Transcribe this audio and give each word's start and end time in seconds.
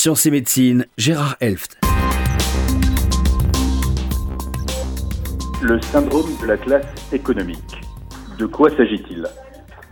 Sciences 0.00 0.24
et 0.24 0.30
médecine, 0.30 0.86
Gérard 0.96 1.36
Elft. 1.40 1.78
Le 5.60 5.78
syndrome 5.82 6.30
de 6.40 6.46
la 6.46 6.56
classe 6.56 7.12
économique. 7.12 7.82
De 8.38 8.46
quoi 8.46 8.70
s'agit-il? 8.70 9.26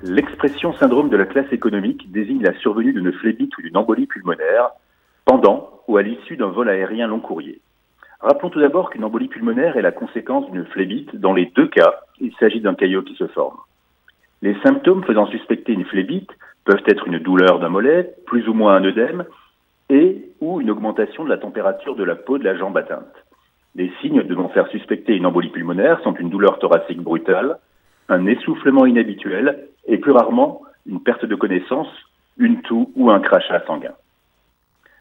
L'expression 0.03 0.73
syndrome 0.73 1.11
de 1.11 1.19
la 1.19 1.27
classe 1.27 1.53
économique 1.53 2.11
désigne 2.11 2.43
la 2.43 2.59
survenue 2.61 2.95
d'une 2.95 3.13
phlébite 3.13 3.55
ou 3.59 3.61
d'une 3.61 3.77
embolie 3.77 4.07
pulmonaire 4.07 4.71
pendant 5.27 5.83
ou 5.89 5.99
à 5.99 6.03
l'issue 6.03 6.39
d'un 6.39 6.49
vol 6.49 6.71
aérien 6.71 7.07
long 7.07 7.21
courrier. 7.21 7.61
Rappelons 8.21 8.49
tout 8.49 8.61
d'abord 8.61 8.89
qu'une 8.89 9.05
embolie 9.05 9.29
pulmonaire 9.29 9.77
est 9.77 9.83
la 9.83 9.93
conséquence 9.93 10.51
d'une 10.51 10.65
phlébite. 10.65 11.17
Dans 11.17 11.35
les 11.35 11.53
deux 11.55 11.69
cas, 11.69 12.01
il 12.19 12.33
s'agit 12.41 12.63
d'un 12.63 12.75
caillot 12.75 13.03
qui 13.03 13.17
se 13.17 13.27
forme. 13.27 13.59
Les 14.41 14.57
symptômes 14.63 15.05
faisant 15.05 15.27
suspecter 15.27 15.75
une 15.75 15.85
phlébite 15.85 16.31
peuvent 16.65 16.83
être 16.87 17.07
une 17.07 17.19
douleur 17.19 17.59
d'un 17.59 17.69
mollet, 17.69 18.15
plus 18.25 18.49
ou 18.49 18.55
moins 18.55 18.75
un 18.75 18.85
œdème, 18.85 19.27
et 19.91 20.31
ou 20.41 20.61
une 20.61 20.71
augmentation 20.71 21.25
de 21.25 21.29
la 21.29 21.39
température 21.39 21.97
de 21.97 22.05
la 22.05 22.15
peau 22.15 22.39
de 22.39 22.45
la 22.45 22.57
jambe 22.57 22.77
atteinte. 22.77 23.15
Les 23.75 23.91
signes 24.01 24.23
devant 24.23 24.49
faire 24.49 24.69
suspecter 24.69 25.15
une 25.15 25.27
embolie 25.27 25.51
pulmonaire 25.51 26.01
sont 26.03 26.15
une 26.15 26.31
douleur 26.31 26.59
thoracique 26.59 27.01
brutale, 27.01 27.59
un 28.09 28.27
essoufflement 28.27 28.87
inhabituel 28.87 29.69
et 29.87 29.99
plus 29.99 30.13
rarement 30.13 30.63
une 30.87 31.03
perte 31.03 31.25
de 31.25 31.35
connaissance, 31.35 31.89
une 32.39 32.63
toux 32.63 32.91
ou 32.97 33.11
un 33.11 33.21
crachat 33.21 33.65
sanguin. 33.67 33.95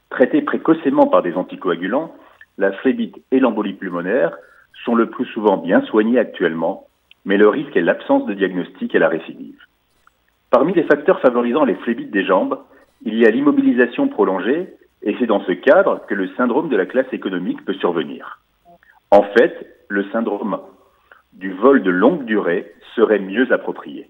Traités 0.09 0.42
précocement 0.42 1.08
par 1.08 1.22
des 1.22 1.34
anticoagulants, 1.36 2.14
la 2.58 2.72
phlébite 2.72 3.17
et 3.31 3.40
l'embolie 3.40 3.73
pulmonaire 3.73 4.36
sont 4.86 4.95
le 4.95 5.09
plus 5.09 5.26
souvent 5.26 5.58
bien 5.58 5.81
soignés 5.84 6.20
actuellement, 6.20 6.86
mais 7.26 7.38
le 7.38 7.48
risque 7.50 7.76
est 7.76 7.81
l'absence 7.81 8.26
de 8.26 8.34
diagnostic 8.34 8.94
et 8.95 9.00
la 9.00 9.09
récidive. 9.09 9.59
Parmi 10.50 10.73
les 10.73 10.84
facteurs 10.84 11.20
favorisant 11.20 11.66
les 11.66 11.76
phlébites 11.76 12.12
des 12.12 12.26
jambes, 12.26 12.59
il 13.04 13.16
y 13.16 13.26
a 13.26 13.30
l'immobilisation 13.31 14.08
prolongée, 14.08 14.73
et 15.08 15.16
c'est 15.18 15.26
dans 15.26 15.40
ce 15.46 15.54
cadre 15.54 16.06
que 16.06 16.14
le 16.14 16.28
syndrome 16.36 16.68
de 16.68 16.76
la 16.76 16.86
classe 16.86 17.12
économique 17.14 17.64
peut 17.64 17.76
survenir. 17.76 18.42
En 19.09 19.23
fait, 19.23 19.66
le 19.88 20.04
syndrome 20.12 20.59
du 21.31 21.54
vol 21.54 21.81
de 21.81 21.90
longue 21.90 22.26
durée 22.26 22.73
serait 22.94 23.20
mieux 23.20 23.50
approprié. 23.54 24.09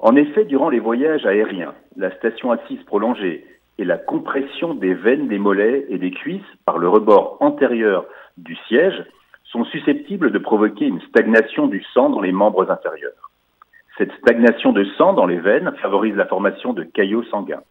En 0.00 0.16
effet, 0.16 0.44
durant 0.44 0.68
les 0.68 0.80
voyages 0.80 1.24
aériens, 1.24 1.74
la 1.96 2.10
station 2.16 2.50
assise 2.50 2.82
prolongée 2.86 3.46
et 3.78 3.84
la 3.84 3.98
compression 3.98 4.74
des 4.74 4.94
veines 4.94 5.28
des 5.28 5.38
mollets 5.38 5.86
et 5.90 5.98
des 5.98 6.10
cuisses 6.10 6.42
par 6.64 6.78
le 6.78 6.88
rebord 6.88 7.36
antérieur 7.38 8.04
du 8.36 8.56
siège 8.66 9.04
sont 9.44 9.64
susceptibles 9.66 10.32
de 10.32 10.38
provoquer 10.38 10.86
une 10.86 11.00
stagnation 11.02 11.68
du 11.68 11.84
sang 11.94 12.10
dans 12.10 12.20
les 12.20 12.32
membres 12.32 12.68
inférieurs. 12.68 13.30
Cette 13.96 14.12
stagnation 14.14 14.72
de 14.72 14.84
sang 14.98 15.12
dans 15.12 15.26
les 15.26 15.38
veines 15.38 15.72
favorise 15.80 16.16
la 16.16 16.26
formation 16.26 16.72
de 16.72 16.82
caillots 16.82 17.24
sanguins. 17.30 17.62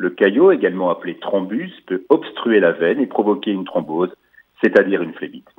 Le 0.00 0.08
caillot, 0.08 0.50
également 0.50 0.88
appelé 0.88 1.18
thrombus, 1.18 1.70
peut 1.86 2.04
obstruer 2.08 2.58
la 2.58 2.72
veine 2.72 3.00
et 3.00 3.06
provoquer 3.06 3.50
une 3.50 3.66
thrombose, 3.66 4.08
c'est-à-dire 4.62 5.02
une 5.02 5.12
phlébite. 5.12 5.50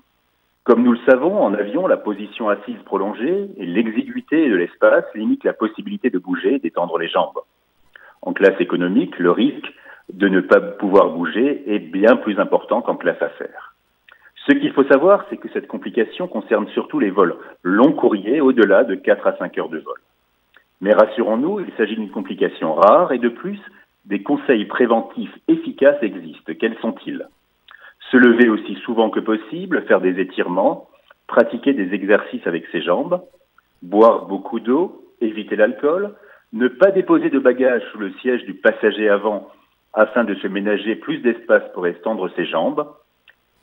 Comme 0.64 0.82
nous 0.82 0.94
le 0.94 1.00
savons, 1.08 1.44
en 1.44 1.54
avion, 1.54 1.86
la 1.86 1.98
position 1.98 2.50
assise 2.50 2.82
prolongée 2.84 3.52
et 3.58 3.66
l'exiguïté 3.68 4.50
de 4.50 4.56
l'espace 4.56 5.06
limitent 5.14 5.44
la 5.44 5.54
possibilité 5.54 6.10
de 6.10 6.18
bouger 6.18 6.56
et 6.56 6.58
d'étendre 6.58 6.98
les 6.98 7.08
jambes. 7.08 7.38
En 8.24 8.34
classe 8.34 8.60
économique, 8.60 9.20
le 9.20 9.30
risque 9.30 9.72
de 10.12 10.28
ne 10.28 10.42
pas 10.42 10.60
pouvoir 10.60 11.12
bouger 11.12 11.62
est 11.72 11.78
bien 11.78 12.16
plus 12.16 12.40
important 12.40 12.82
qu'en 12.82 12.96
classe 12.96 13.22
affaires. 13.22 13.76
Ce 14.48 14.54
qu'il 14.54 14.74
faut 14.74 14.86
savoir, 14.86 15.24
c'est 15.30 15.38
que 15.38 15.50
cette 15.54 15.68
complication 15.68 16.28
concerne 16.28 16.68
surtout 16.70 16.98
les 16.98 17.12
vols 17.12 17.36
long 17.62 17.92
courriers 17.92 18.42
au-delà 18.42 18.86
de 18.86 18.96
4 18.96 19.28
à 19.28 19.38
5 19.38 19.56
heures 19.60 19.70
de 19.70 19.78
vol. 19.78 20.00
Mais 20.82 20.96
rassurons-nous, 20.96 21.60
il 21.60 21.72
s'agit 21.78 21.96
d'une 21.96 22.10
complication 22.10 22.74
rare 22.74 23.12
et 23.12 23.20
de 23.20 23.30
plus, 23.30 23.60
des 24.06 24.24
conseils 24.24 24.66
préventifs 24.66 25.36
efficaces 25.48 26.02
existent. 26.02 26.54
Quels 26.60 26.78
sont-ils? 26.80 27.28
Se 28.12 28.18
lever 28.18 28.50
aussi 28.50 28.76
souvent 28.84 29.10
que 29.10 29.20
possible, 29.20 29.84
faire 29.88 30.02
des 30.02 30.20
étirements, 30.20 30.90
pratiquer 31.28 31.74
des 31.74 31.94
exercices 31.94 32.46
avec 32.46 32.66
ses 32.72 32.82
jambes, 32.82 33.22
boire 33.82 34.26
beaucoup 34.26 34.60
d'eau, 34.60 35.06
éviter 35.22 35.56
l'alcool, 35.56 36.14
ne 36.54 36.68
pas 36.68 36.92
déposer 36.92 37.30
de 37.30 37.40
bagages 37.40 37.84
sous 37.92 38.00
le 38.00 38.12
siège 38.22 38.44
du 38.46 38.54
passager 38.56 39.08
avant 39.08 39.50
afin 39.94 40.24
de 40.24 40.36
se 40.36 40.48
ménager 40.48 40.96
plus 40.96 41.20
d'espace 41.20 41.64
pour 41.74 41.88
étendre 41.88 42.30
ses 42.36 42.46
jambes, 42.46 42.88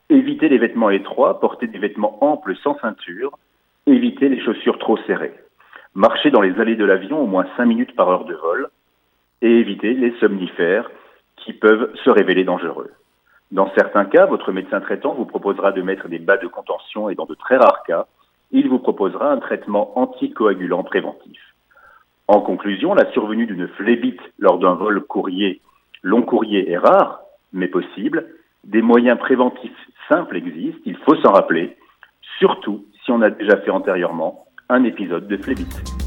éviter 0.08 0.48
les 0.48 0.58
vêtements 0.58 0.90
étroits, 0.90 1.40
porter 1.40 1.66
des 1.66 1.78
vêtements 1.78 2.22
amples 2.22 2.56
sans 2.62 2.78
ceinture, 2.78 3.38
éviter 3.86 4.28
les 4.28 4.40
chaussures 4.40 4.78
trop 4.78 4.96
serrées, 5.06 5.34
marcher 5.94 6.30
dans 6.30 6.40
les 6.40 6.58
allées 6.60 6.76
de 6.76 6.84
l'avion 6.84 7.20
au 7.20 7.26
moins 7.26 7.46
5 7.56 7.66
minutes 7.66 7.96
par 7.96 8.08
heure 8.08 8.24
de 8.24 8.34
vol, 8.34 8.68
et 9.42 9.60
éviter 9.60 9.94
les 9.94 10.12
somnifères 10.18 10.90
qui 11.36 11.52
peuvent 11.52 11.94
se 12.04 12.10
révéler 12.10 12.44
dangereux. 12.44 12.90
Dans 13.50 13.70
certains 13.74 14.04
cas, 14.04 14.26
votre 14.26 14.52
médecin 14.52 14.80
traitant 14.80 15.14
vous 15.14 15.24
proposera 15.24 15.72
de 15.72 15.80
mettre 15.82 16.08
des 16.08 16.18
bas 16.18 16.36
de 16.36 16.46
contention 16.46 17.08
et 17.08 17.14
dans 17.14 17.24
de 17.24 17.34
très 17.34 17.56
rares 17.56 17.82
cas, 17.86 18.06
il 18.50 18.68
vous 18.68 18.78
proposera 18.78 19.30
un 19.30 19.38
traitement 19.38 19.98
anticoagulant 19.98 20.82
préventif. 20.82 21.40
En 22.26 22.40
conclusion, 22.40 22.94
la 22.94 23.10
survenue 23.12 23.46
d'une 23.46 23.68
phlébite 23.68 24.20
lors 24.38 24.58
d'un 24.58 24.74
vol 24.74 25.02
courrier, 25.02 25.62
long 26.02 26.22
courrier 26.22 26.70
est 26.70 26.78
rare, 26.78 27.20
mais 27.52 27.68
possible. 27.68 28.26
Des 28.64 28.82
moyens 28.82 29.18
préventifs 29.18 29.88
simples 30.10 30.36
existent, 30.36 30.80
il 30.84 30.96
faut 30.98 31.16
s'en 31.16 31.32
rappeler, 31.32 31.76
surtout 32.38 32.84
si 33.04 33.10
on 33.12 33.22
a 33.22 33.30
déjà 33.30 33.56
fait 33.58 33.70
antérieurement 33.70 34.44
un 34.68 34.84
épisode 34.84 35.26
de 35.26 35.36
phlébite. 35.38 35.97